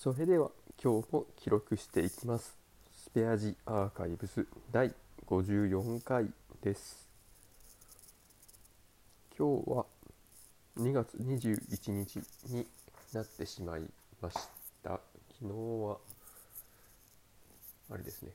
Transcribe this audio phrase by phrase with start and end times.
[0.00, 2.56] それでは今日も記録していきます。
[2.92, 4.94] スペアジアーカイブス第
[5.26, 6.30] 54回
[6.62, 7.08] です。
[9.36, 9.86] 今日は
[10.78, 12.64] 2月21日に
[13.12, 13.82] なってしまい
[14.22, 14.38] まし
[14.84, 15.00] た。
[15.40, 15.96] 昨日は
[17.90, 18.30] あれですね。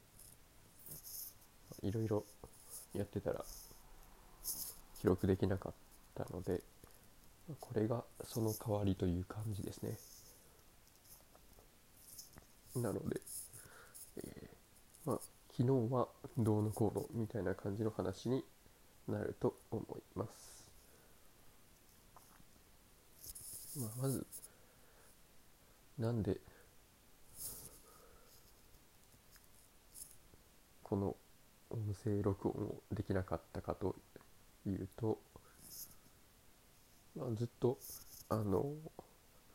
[1.82, 2.26] いろいろ
[2.94, 3.46] やってたら
[5.00, 5.74] 記録できなかっ
[6.14, 6.60] たので、
[7.62, 9.98] これがその代わりという感じですね。
[12.76, 13.22] なので、
[14.18, 15.20] えーまあ、
[15.52, 18.44] 昨日はどうのこうのみたいな感じの話に
[19.08, 20.64] なると思います。
[23.80, 24.26] まあ、まず、
[25.98, 26.38] なんで、
[30.84, 31.16] この
[31.70, 33.96] 音声録音をできなかったかと
[34.66, 35.20] いうと、
[37.16, 37.78] まあ、ずっと、
[38.30, 38.74] あの、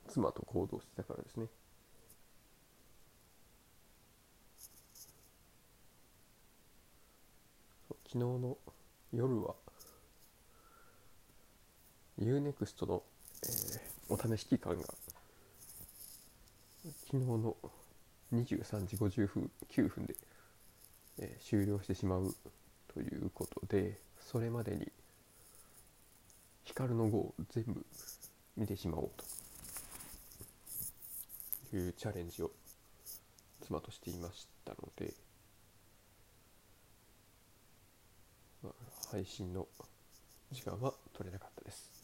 [0.09, 1.47] 妻と行動してたからですね。
[8.11, 8.57] 昨日の
[9.13, 9.55] 夜は
[12.21, 13.03] UNEXT の、
[13.45, 14.83] えーお試し期間が
[17.05, 17.55] 昨日の
[18.33, 20.15] 23時50分9分で、
[21.19, 22.35] えー終了してしまう
[22.95, 24.91] ということでそれまでに
[26.65, 27.85] 光の碁を全部
[28.57, 29.11] 見てしまおう
[31.71, 32.51] というチャレンジを
[33.67, 35.13] 妻としていましたので、
[38.63, 38.73] まあ
[39.11, 39.67] 配信の
[40.53, 41.99] 時間は取れなかったです。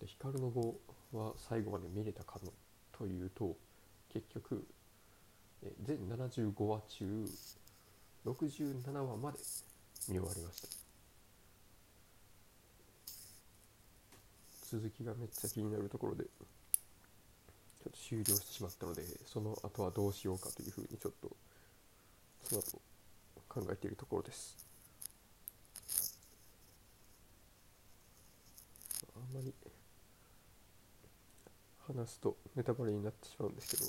[0.00, 0.74] で光の碁
[1.12, 2.52] は最後まで見れたかの
[2.92, 3.56] というと
[4.12, 4.66] 結局
[5.62, 7.28] え全75話中
[8.26, 9.38] 67話まで
[10.08, 10.68] 見終わりました
[14.66, 21.30] 続きがめっちゃ気になるところでちょっと終了してしまったのでその後はどうしようかというふうにちょっと
[22.44, 22.80] その後
[23.52, 24.56] 考えているところです
[29.14, 29.52] あんまり
[31.86, 33.84] 話すとネタバレになってしまうんですけど、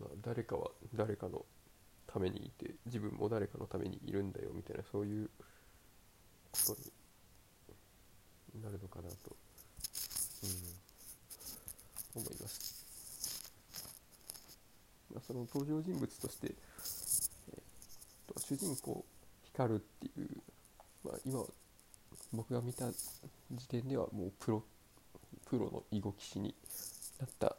[0.00, 1.46] まあ、誰かは誰かの
[2.06, 5.30] ためにいて自分も誰かのためにいるんだよみたいなそういう
[6.52, 6.76] こと
[8.54, 9.16] になるのかなと、
[12.16, 12.63] うん、思います。
[15.20, 16.54] その登場人物として、
[17.50, 19.04] えーと主人公
[19.52, 20.28] 光っていう、
[21.04, 21.44] まあ、今
[22.32, 22.90] 僕が見た
[23.52, 24.62] 時点ではもうプロ
[25.46, 26.54] プロの囲碁棋士に
[27.20, 27.56] なった、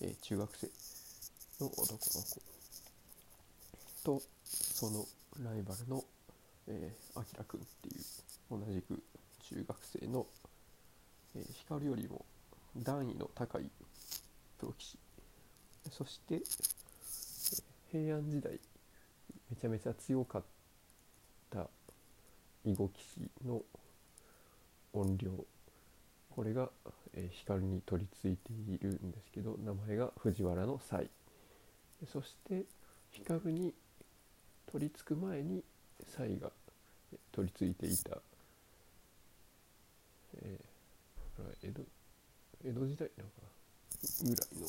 [0.00, 0.68] えー中学生
[1.60, 2.40] の男の子。
[4.04, 5.04] とその
[5.42, 6.04] ライバルの
[6.68, 8.02] えー、あきらくんっていう
[8.50, 9.00] 同じく
[9.48, 10.26] 中学生の、
[11.36, 12.24] えー光よりも
[12.76, 13.70] 段位の高い
[14.58, 14.98] プロ棋士。
[15.92, 16.42] そして、
[17.90, 18.58] 平安時代
[19.50, 20.42] めちゃめちゃ強かっ
[21.50, 21.68] た
[22.64, 23.62] 囲碁棋士の
[24.92, 25.30] 怨霊。
[26.30, 26.70] これが、
[27.14, 31.08] えー光に取り付いているんですけど名前が藤原の才。
[32.12, 32.64] そして
[33.10, 33.72] 光に
[34.70, 35.64] 取り付く前に
[36.06, 36.50] 才が
[37.32, 38.18] 取り付いていた、
[40.42, 40.66] えー
[41.62, 41.82] 江戸
[42.64, 43.36] 江戸時代なのか
[44.22, 44.28] な？
[44.28, 44.68] ぐらいの、え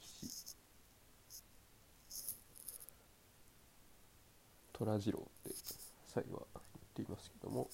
[0.00, 0.56] 騎士
[4.78, 5.54] 虎次郎って
[6.06, 6.40] 才は言っ
[6.94, 7.68] ていますけども、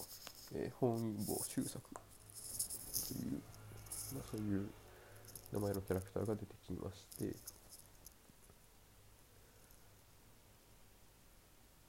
[0.55, 2.01] えー本因坊周作と
[3.15, 3.41] いう、
[4.15, 4.69] まあ、そういう
[5.53, 7.27] 名前のキャラクターが出てきまして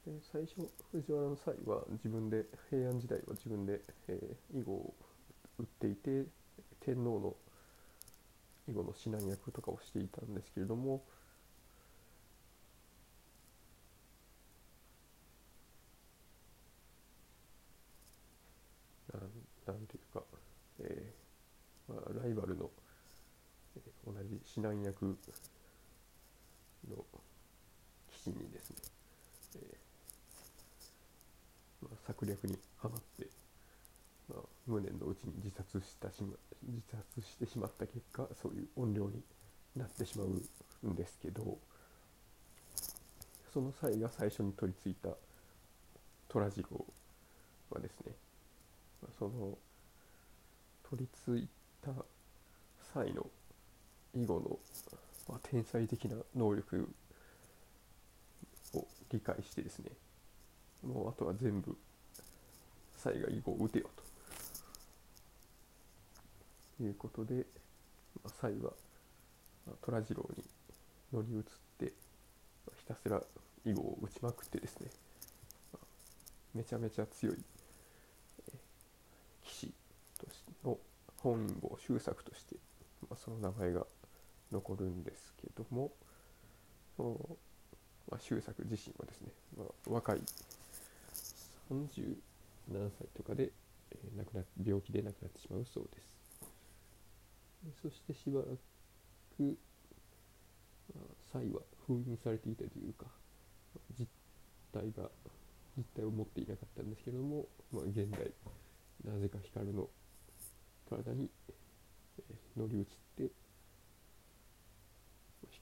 [0.05, 4.93] で最初藤原の際は自分で平安時代は自分で、えー囲碁を
[5.57, 6.25] 打っていて
[6.81, 7.35] 天皇の
[8.67, 11.01] 囲碁の指南役とかをしていたんですけれども
[19.13, 20.23] なんなんていうか、
[20.81, 22.69] えーまあ、ライバルの、
[23.77, 25.11] えー同じ指南役の
[28.09, 28.77] 棋士にですね、
[29.55, 33.27] えーまあ、策略にはまって、
[34.29, 39.21] まあ、無念のうちに自殺したしま自殺してしまった結果そういう怨霊に
[39.75, 41.57] なってしまうんですけど
[43.53, 45.15] その際が最初に取り付いた
[46.29, 46.85] 虎次郎
[47.71, 48.13] はですね、
[49.01, 49.57] まあその
[50.89, 51.47] 取り付い
[51.81, 51.91] た
[52.93, 53.25] 際の
[54.15, 54.59] 囲碁の、
[55.27, 56.89] まあ、天才的な能力
[58.73, 59.91] を理解してですね
[60.85, 61.75] もうあとは全部
[62.97, 64.05] 才が囲碁を打てよと。
[66.83, 67.45] いうことで、
[68.23, 68.51] まあ、は
[69.65, 70.43] まあ虎次郎に
[71.13, 71.43] 乗り移っ
[71.79, 71.93] て
[72.65, 73.21] まあひたすら
[73.65, 74.87] 囲碁を打ちまくってですね、
[75.71, 75.85] まあ
[76.53, 77.35] めちゃめちゃ強い、
[79.45, 79.73] 棋士
[80.19, 80.77] としての
[81.19, 82.55] 本因坊周作として、
[83.09, 83.85] まあ、その名前が
[84.51, 85.91] 残るんですけども、
[88.09, 89.27] まあ、周作自身はですね、
[89.57, 90.21] まあ、若い
[91.71, 92.15] 30
[92.71, 93.51] 何歳とかで、
[93.91, 96.15] えー亡くな病気で亡くなってしまうそうです。
[97.81, 98.45] そしてしばら
[99.37, 99.57] く、
[100.93, 103.07] まあ、才は封印されていたというか
[103.97, 104.07] 実
[104.71, 105.09] 体が
[105.77, 108.31] 実体を持っていなかったんですけども、まあ、現代
[109.03, 109.89] なぜか光の
[110.89, 111.29] 体に、
[112.55, 112.85] 乗り移っ
[113.17, 113.31] て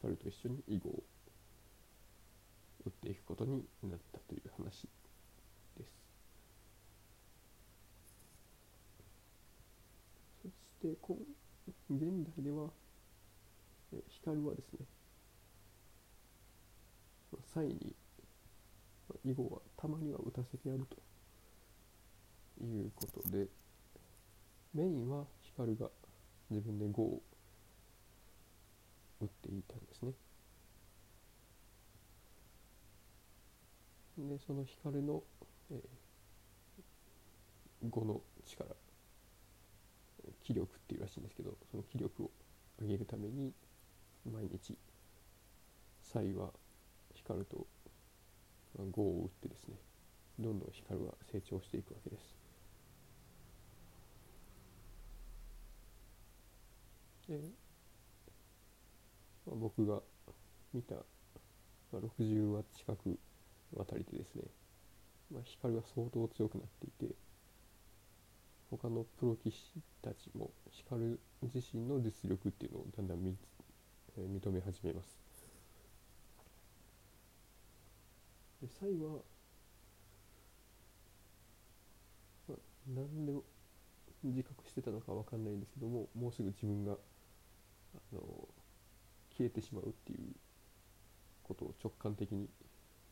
[0.03, 1.03] 光と一緒に囲碁を
[2.85, 4.85] 打っていくことになったという話
[5.77, 5.91] です。
[10.41, 12.01] そしてこん現
[12.35, 12.69] 代では
[13.93, 14.85] え光はですね
[17.31, 17.95] まあ際に
[19.23, 20.97] 囲碁はたまには打たせてやると
[22.61, 23.47] いうことで
[24.73, 25.87] メインは光が
[26.49, 27.21] 自分で碁を
[29.23, 30.13] 打っていたんですね。
[34.17, 35.23] でその光の、
[35.71, 38.75] えー、語の力
[40.43, 42.31] 気力っていうらしいんですけどその気力を
[42.79, 43.53] 上げるために
[44.31, 44.77] 毎日
[46.03, 46.51] 才は
[47.15, 47.65] 光と
[48.77, 49.75] まあ碁を打ってですね
[50.39, 52.35] どんどん光は成長していくわけです。
[57.29, 57.39] で、
[59.45, 60.01] 僕が
[60.73, 61.01] 見た、ま
[61.93, 63.19] あ、60話近く
[63.79, 64.43] あたりでですね、
[65.31, 67.15] まあ、光は相当強くなっていて
[68.71, 73.39] 他のプロ棋士たちも光自身の実力っていうのをだんだん見つ、
[74.17, 75.19] え認め始めます。
[78.61, 79.19] でサイは、
[82.47, 82.57] まあ、
[82.95, 83.43] 何でも
[84.23, 86.95] 自覚してたのかわかんないんですけどももうすぐ自分が
[89.37, 90.19] 消えてしまうっていう
[91.43, 92.47] ことを直感的に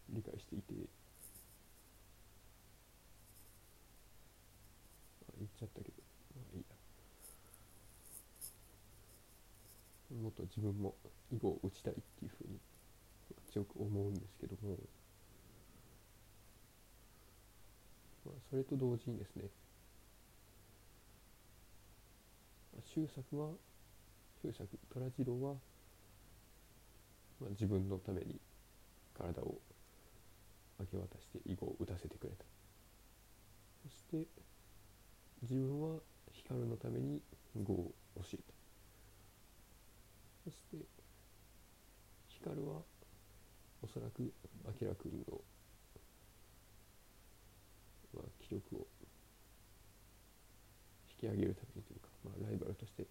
[0.10, 0.74] 理解していて
[5.28, 5.94] あ言っちゃったけど
[6.36, 6.76] まあいいや。
[10.22, 10.96] もっと自分も
[11.32, 12.60] 囲碁を打ちたいっていうふうに
[13.52, 14.78] 強く思うんですけども、
[18.26, 19.46] まあ、それと同時にですね
[22.74, 23.52] まあ周作は
[24.44, 25.56] 周作虎次郎は、
[27.42, 28.40] まあ、自分のために
[29.18, 29.60] 体を
[30.80, 32.46] 明け渡して囲碁を打たせてくれた。
[33.84, 34.28] そして
[35.42, 36.00] 自分は
[36.32, 37.20] 光のために
[37.56, 38.44] 碁を教えた。
[40.46, 40.78] そして
[42.30, 42.82] 光は
[43.82, 44.32] おそらく
[44.64, 45.42] 明君の、
[48.14, 48.88] まあ、気力を
[51.10, 53.08] 引き上げるためにというか、まあ、ライバルとして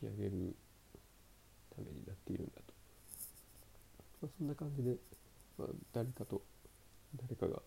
[0.00, 0.56] 引き上げる
[1.74, 2.61] ためになっているんだ、
[4.42, 4.96] そんな感じで、
[5.56, 6.42] まあ、誰かと
[7.14, 7.62] 誰かが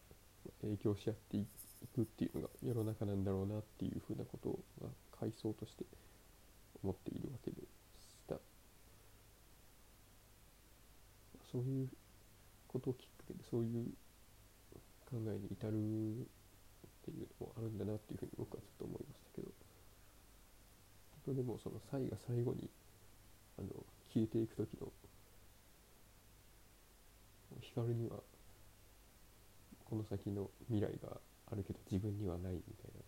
[0.62, 1.48] 影響し合ってい
[1.96, 5.86] くっていうのが世の中なんだろうなっていうふうなことを、まあ、階層として
[6.84, 7.65] 思っているわけでし
[8.27, 8.36] た。
[11.50, 11.88] そういう
[12.67, 13.86] ことをきっかけでそういう
[15.10, 16.27] 考えに至るっ
[17.05, 19.48] ていうのもあるんだなっていうふうに僕はずっと思いましたけど
[21.25, 22.70] 本当でもその才が最後に
[23.58, 23.70] あの
[24.13, 24.91] 消えていく時の
[27.74, 28.17] 光には
[29.86, 31.17] この先の未来が
[31.51, 33.01] あるけど自分にはないみたいな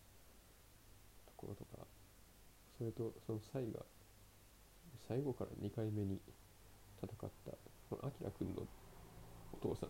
[1.25, 1.85] ところとか
[2.77, 3.79] それとその才が
[5.07, 6.19] 最後から2回目に
[7.01, 7.51] 戦った
[7.89, 8.63] この明君の
[9.53, 9.89] お父さん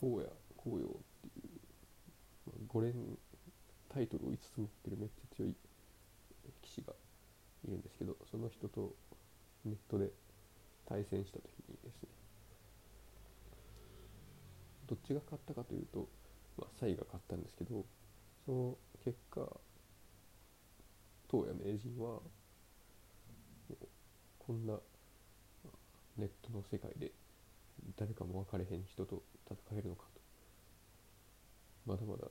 [0.00, 1.60] 東野光陽っていう、
[2.46, 2.92] まあ、5連
[3.92, 5.54] タイトルを5つ持ってるめっちゃ強い
[6.62, 6.92] 棋士が
[7.66, 8.94] いるんですけどその人と
[9.64, 10.10] ネットで
[10.88, 12.08] 対戦した時にですね
[14.94, 16.08] どっちが勝ったかというと、
[16.56, 17.84] まあ、サイが勝ったんですけど
[18.46, 19.40] その結果
[21.28, 22.20] 東野名人は
[24.38, 24.78] こんな
[26.16, 27.10] ネットの世界で
[27.96, 30.20] 誰かも分かれへん人と戦えるのかと。
[31.86, 32.24] まだまだ、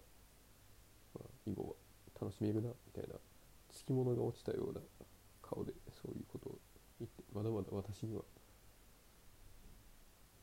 [1.16, 1.74] まあ、囲碁は
[2.22, 3.16] 楽しめるなみたいな
[3.70, 4.80] つきものが落ちたような
[5.42, 6.60] 顔でそういうことを
[7.00, 8.22] 言ってまだまだ私には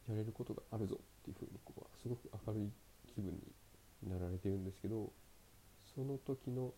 [0.08, 1.58] やれることがあるぞっていうふうに
[2.02, 2.70] すごく明るい
[3.14, 5.10] 気分になられてるんですけど
[5.94, 6.72] その時の、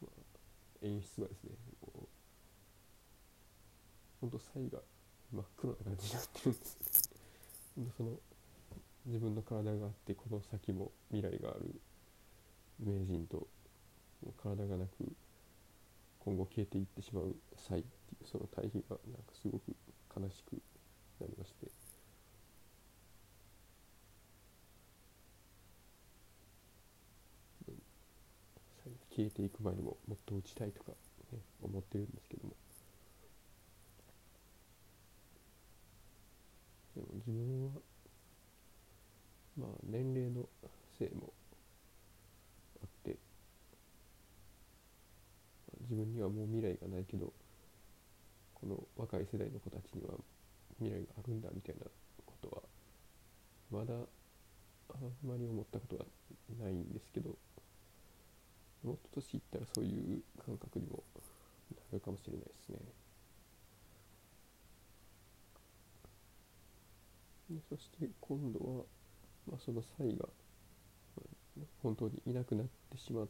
[0.00, 2.08] まあ、演出はですねこう
[4.20, 4.78] ほんとサイが
[5.32, 6.78] 真っ黒な感じになってるんです。
[7.80, 8.10] んその
[9.06, 11.80] 自分の体があってこの先も未来がある
[12.80, 13.46] 名人と
[14.42, 14.90] 体がなく
[16.20, 19.76] 今後消えていってしまうサイっていうその対比がなんかすごく
[20.16, 20.54] 悲しく
[21.20, 21.66] なりまして
[28.82, 30.90] サイが消えていく前にももっと打ちたいとか、
[31.32, 32.54] ね、思ってるんですけども。
[36.96, 37.70] でも自分は
[39.56, 40.48] まあ年齢の
[40.98, 41.32] せいも
[42.82, 43.16] あって
[45.82, 47.32] 自分にはもう未来がないけど
[48.54, 50.14] この若い世代の子たちには
[50.78, 51.86] 未来があるんだみたいな
[52.24, 52.62] ことは
[53.70, 56.04] まだあんまり思ったことは
[56.62, 57.36] ないんですけど
[58.84, 61.02] もっと年いったらそういう感覚にも
[61.70, 62.78] なるかもしれないですね。
[67.50, 68.84] でそして今度は、
[69.50, 70.26] まあ、そのサイが、
[71.82, 73.28] 本当にいなくなってしまっ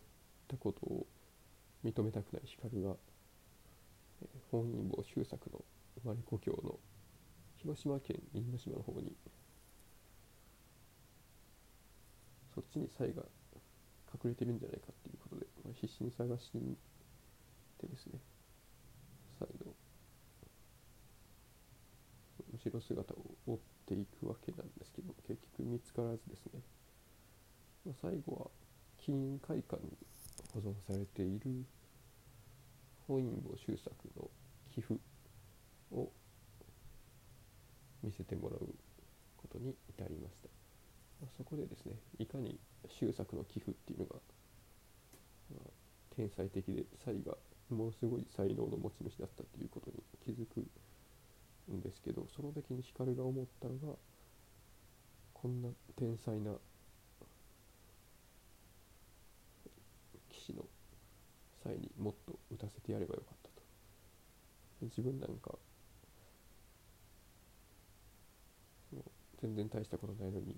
[0.48, 1.06] たことを
[1.84, 2.96] 認めたくない光が、
[4.22, 5.60] えー、本因坊周作の
[6.02, 6.78] 生まれ故郷の
[7.58, 9.12] 広島県因島の方に
[12.54, 13.22] そっちにサイが
[14.14, 14.86] 隠れてるんじゃないか
[15.64, 16.52] ことで、まあ、必死に探し
[17.80, 18.18] てですね。
[19.38, 19.72] サイの
[22.52, 23.16] 後ろ姿を
[23.46, 28.50] 追っていくわけなんですけど結局見つからずですね、最後は
[29.04, 29.90] 金会館に
[30.54, 31.64] 保存されている
[33.08, 34.30] 本因坊周作の
[34.72, 34.94] 寄付
[35.92, 36.08] を
[38.02, 38.60] 見せてもらう
[39.36, 40.48] ことに至りました、
[41.36, 42.56] そこでですねいかに
[42.88, 44.20] 周作の寄付っていうのが、
[46.16, 47.36] 天才的で才が
[47.70, 50.60] ものすごい才能の持ち主だったということに気づく
[51.72, 53.96] んですけどその時に光が思ったのが
[55.32, 56.52] こんな天才な
[60.30, 60.64] 騎士の
[61.62, 63.62] 際にもっと打たせてやればよかったと。
[64.82, 65.58] 自分なんか
[69.44, 70.56] 全然大したことないのに、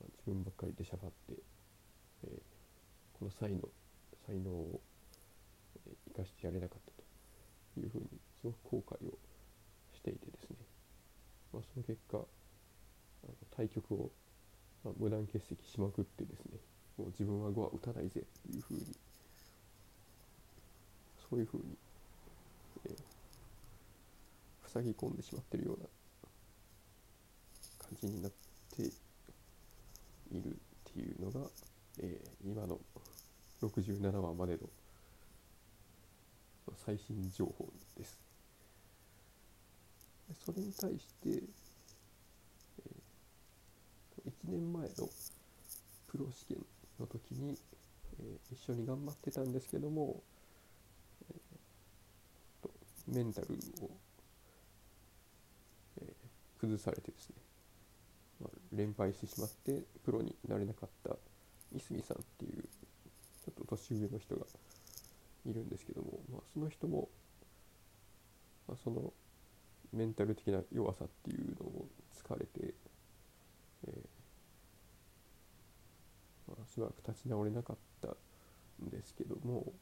[0.00, 1.40] まあ、自分ばっかりでしゃばって、
[2.24, 3.60] えー、この才の
[4.26, 4.78] 才能を
[6.12, 6.92] 生かしてやれなかった
[7.80, 8.04] というふうに
[8.38, 9.16] すごく後悔を
[9.94, 10.56] していてですね、
[11.54, 12.26] まあ、その結果あの
[13.56, 14.10] 対局を、
[14.84, 16.58] まあ、無断欠席しまくってですね
[16.98, 18.84] もう自分は碁は打たないぜっていうふうに
[21.30, 21.64] そういうふうに、
[22.84, 22.94] えー、
[24.70, 25.86] 塞ぎ込んでしまってるような
[27.78, 28.32] 感じになっ
[28.76, 29.07] て
[30.32, 31.48] いるっていうのが、
[32.00, 32.78] えー、今の
[33.62, 34.60] 67話までの
[36.84, 38.18] 最新情報です。
[40.44, 45.08] それに対して、えー、1年前の
[46.06, 46.58] プロ試験
[47.00, 47.58] の時に、
[48.20, 50.22] えー、一緒に頑張ってたんですけども、
[51.30, 53.46] えー、メンタル
[53.82, 53.90] を、
[56.00, 57.36] えー、崩されてですね、
[58.72, 61.16] 連敗してしまってプロになれなかった
[61.74, 64.46] いすみさんっていうちょっと年上の人が
[65.46, 67.08] いるんですけども、まあ、その人も、
[68.66, 69.12] まあ、その
[69.92, 72.74] メンタル的な弱さっていうのを疲れて、
[73.86, 73.94] えー
[76.48, 78.08] まあ、しばらく立ち直れなかった
[78.84, 79.72] んですけども、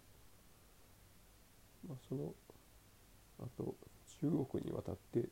[1.88, 2.34] まあ、その
[3.38, 3.74] あと
[4.20, 5.28] 中国に渡って、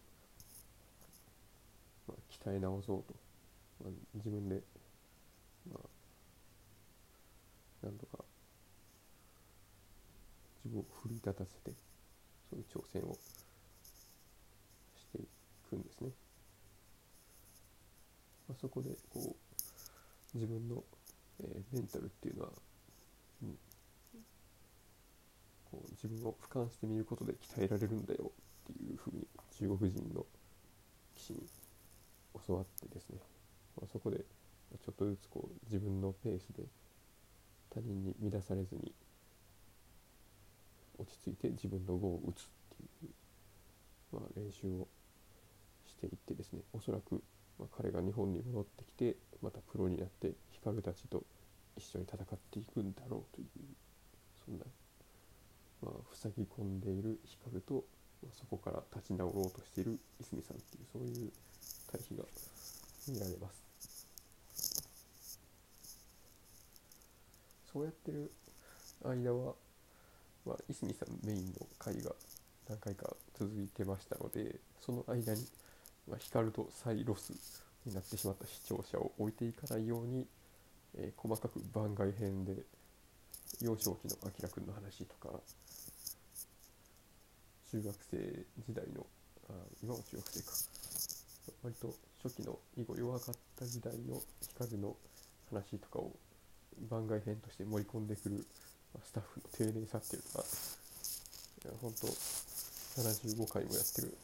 [2.07, 3.15] まあ、鍛え直そうと、
[3.83, 4.63] まあ、自分で、
[5.71, 5.81] ま
[7.83, 8.25] あ、なんとか
[10.65, 11.73] 自分を奮い立たせて
[12.51, 13.15] そういう挑戦を
[14.97, 15.27] してい
[15.69, 16.11] くんですね。
[18.49, 20.83] まあ、そこでこう自分の
[21.41, 22.51] えー、メンタルっていうのは、
[23.43, 23.59] うん、
[25.71, 28.31] こう自分を俯瞰してみることで鍛えられるんだよ
[28.73, 29.27] っていうふうに
[29.59, 30.25] 中国人の
[31.17, 31.41] 騎士に
[32.47, 33.19] 教わってですね、
[33.77, 36.65] まあ、そこでちょっとずつこう自分のペースで
[37.71, 38.93] 他人に乱されずに
[40.99, 42.45] 落ち着いて自分の碁を打つっ
[42.77, 43.11] ていう、
[44.13, 44.87] まあ、練習を
[45.87, 47.23] していってですねおそらく
[47.59, 51.23] ま、彼が日本に戻ってきてまたプロになって光たちと
[51.77, 53.49] 一緒に戦っていくんだろうという
[54.45, 54.65] そんな、
[55.83, 57.85] まあ、塞ぎ込んでいる光と、
[58.23, 61.33] まあ、そこから立ち直ろうとしている泉さんっていうそういう
[61.91, 62.01] 対
[63.09, 64.09] 見られます
[67.73, 68.31] そうやってる
[69.05, 69.55] 間は、
[70.47, 72.13] まあ、いすみさんメインの回が
[72.69, 75.47] 何回か続いてましたのでその間に、
[76.09, 77.33] まあ、光とサイロス
[77.87, 80.27] になってしまった視聴者を置いていかないように、
[80.97, 82.55] えー細かく番外編で
[83.61, 85.29] 幼少期のあきらくんの話とか
[87.71, 88.17] 中学生
[88.67, 89.07] 時代の
[89.49, 90.75] あ今も中学生か。
[91.63, 94.97] 割と初期の囲碁弱かった時代の光の
[95.51, 96.13] 話とかを
[96.91, 98.45] 番外編として盛り込んでくる
[99.03, 100.41] スタッフの丁寧さっていうの
[101.73, 102.07] が本当
[102.97, 104.17] 75回もやってる。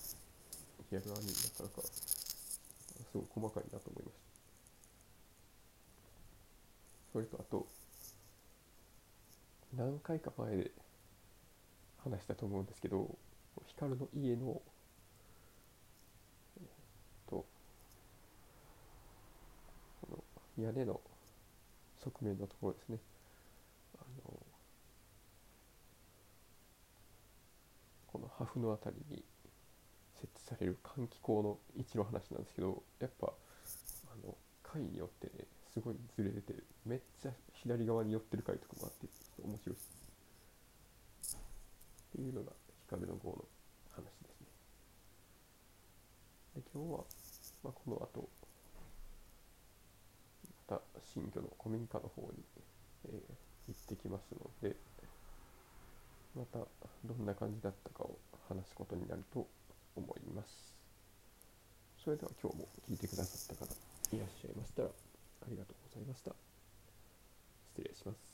[0.90, 1.92] リアルアニメなかなかす
[3.14, 4.30] ごい細かいなと思いました。
[7.12, 7.66] それとあと
[9.76, 10.70] 何回か前で
[12.04, 13.16] 話したと思うんですけど
[13.66, 14.60] 光の家の
[16.60, 17.44] えーと
[20.02, 20.24] こ
[20.56, 21.00] の屋根の
[22.02, 22.98] 側面のところですね
[23.98, 24.38] あの
[28.06, 29.22] この破風のあたりに
[30.16, 35.44] 設置される換気口の位置の話なんですけどやっぱあの回によってね
[35.74, 36.54] すごいずれてて
[36.86, 41.36] めっちゃ左側に寄ってる回とかもあってちょっと面白いです。
[41.36, 42.52] っていうのが
[42.88, 43.44] 光の号の
[43.90, 44.46] 話ですね。
[46.56, 47.04] で今日は、
[47.62, 48.28] まあ、この後
[50.68, 52.42] また新居の古民家の方に、
[53.04, 54.76] えー行ってきますので
[56.36, 56.58] また
[57.04, 58.18] どんな感じだったかを
[58.48, 59.46] 話すことになると
[59.96, 60.74] 思います。
[62.02, 63.74] それでは今日も聞いてくださった方
[64.16, 64.92] いらっしゃいましたらあ
[65.48, 66.34] りがとうございました。
[67.76, 68.29] 失礼します。